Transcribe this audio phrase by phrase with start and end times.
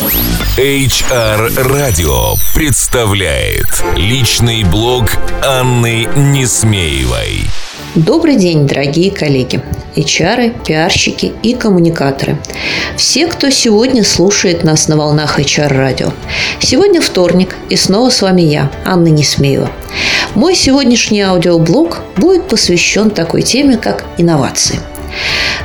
[0.00, 3.66] HR Radio представляет
[3.96, 5.10] личный блог
[5.44, 7.44] Анны Несмеевой.
[7.94, 9.62] Добрый день, дорогие коллеги,
[9.96, 12.38] HR, пиарщики и коммуникаторы.
[12.96, 16.14] Все, кто сегодня слушает нас на волнах HR-радио.
[16.60, 19.70] Сегодня вторник, и снова с вами я, Анна Несмеева.
[20.34, 24.80] Мой сегодняшний аудиоблог будет посвящен такой теме, как инновации–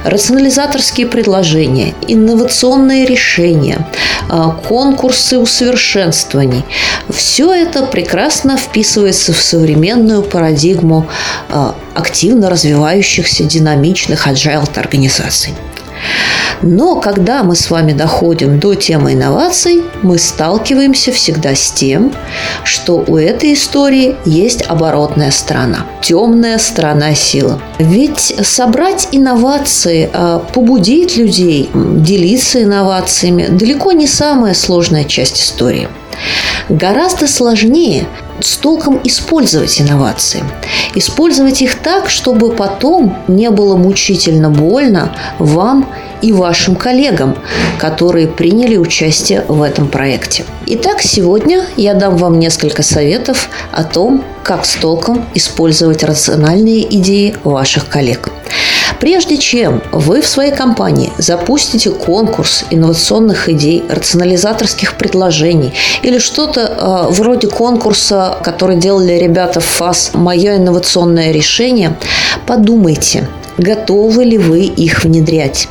[0.04, 3.88] рационализаторские предложения, инновационные решения,
[4.30, 6.64] а, конкурсы усовершенствований.
[7.10, 11.08] Все это прекрасно вписывается в современную парадигму
[11.50, 15.54] а, активно развивающихся динамичных agile организаций.
[16.62, 22.14] Но когда мы с вами доходим до темы инноваций, мы сталкиваемся всегда с тем,
[22.64, 27.60] что у этой истории есть оборотная сторона, темная сторона силы.
[27.78, 35.88] Ведь собрать инновации, а, побудить людей делиться инновациями далеко не самая сложная часть истории.
[36.70, 38.08] Гораздо сложнее
[38.40, 40.44] с толком использовать инновации.
[40.94, 45.90] Использовать их так, чтобы потом не было мучительно больно вам
[46.22, 47.38] и вашим коллегам,
[47.78, 50.46] которые приняли участие в этом проекте.
[50.68, 57.36] Итак, сегодня я дам вам несколько советов о том, как с толком использовать рациональные идеи
[57.44, 58.30] ваших коллег.
[59.06, 67.14] Прежде чем вы в своей компании запустите конкурс инновационных идей, рационализаторских предложений или что-то э,
[67.14, 71.96] вроде конкурса, который делали ребята в ФАС «Мое инновационное решение»,
[72.48, 73.28] подумайте,
[73.60, 75.68] готовы ли вы их внедрять.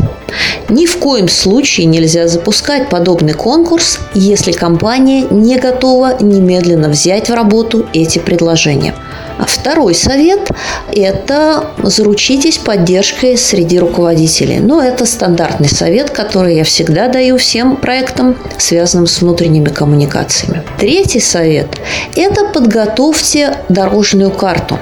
[0.69, 7.34] Ни в коем случае нельзя запускать подобный конкурс, если компания не готова немедленно взять в
[7.34, 8.95] работу эти предложения.
[9.39, 10.51] А второй совет–
[10.92, 14.61] это заручитесь поддержкой среди руководителей.
[14.61, 20.62] Но это стандартный совет, который я всегда даю всем проектам, связанным с внутренними коммуникациями.
[20.79, 21.69] Третий совет–
[22.17, 24.79] это подготовьте дорожную карту,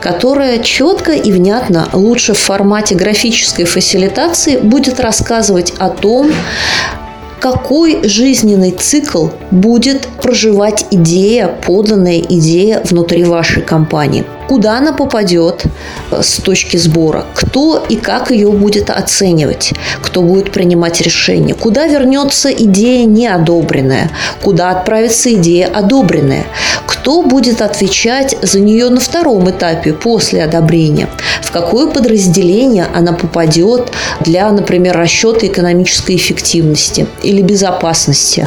[0.00, 6.30] которая четко и внятно, лучше в формате графической фасилитации, будет рассказывать о том,
[7.40, 15.64] какой жизненный цикл будет проживать идея, поданная идея внутри вашей компании куда она попадет
[16.10, 21.86] э, с точки сбора, кто и как ее будет оценивать, кто будет принимать решение, куда
[21.86, 24.10] вернется идея неодобренная,
[24.42, 26.44] куда отправится идея одобренная,
[26.86, 31.08] кто будет отвечать за нее на втором этапе после одобрения,
[31.40, 33.90] в какое подразделение она попадет
[34.20, 38.46] для, например, расчета экономической эффективности или безопасности,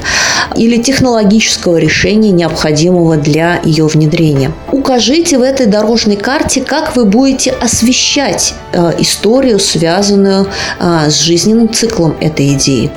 [0.56, 4.52] или технологического решения, необходимого для ее внедрения.
[4.86, 10.46] Укажите в этой дорожной карте, как вы будете освещать э, историю, связанную
[10.80, 12.92] э, с жизненным циклом этой идеи.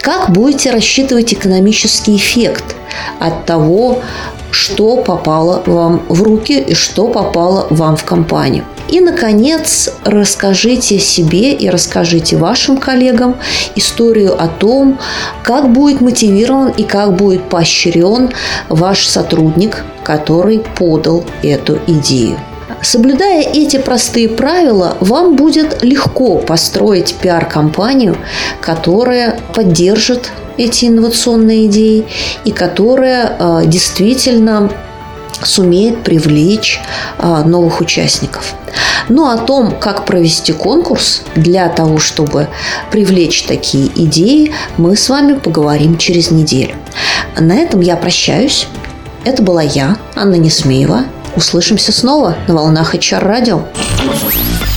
[0.00, 2.74] Как будете рассчитывать экономический эффект
[3.20, 4.02] от того,
[4.50, 8.64] что попало вам в руки и что попало вам в компанию.
[8.88, 13.36] И, наконец, расскажите себе и расскажите вашим коллегам
[13.76, 14.98] историю о том,
[15.42, 18.32] как будет мотивирован и как будет поощрен
[18.68, 22.38] ваш сотрудник, который подал эту идею.
[22.82, 28.16] Соблюдая эти простые правила, вам будет легко построить пиар-компанию,
[28.60, 32.06] которая поддержит эти инновационные идеи
[32.44, 34.70] и которая э, действительно
[35.46, 36.80] сумеет привлечь
[37.18, 38.54] э, новых участников.
[39.08, 42.48] Ну, о том, как провести конкурс для того, чтобы
[42.90, 46.74] привлечь такие идеи, мы с вами поговорим через неделю.
[47.38, 48.66] На этом я прощаюсь.
[49.24, 51.04] Это была я, Анна Несмеева.
[51.36, 53.62] Услышимся снова на волнах HR радио.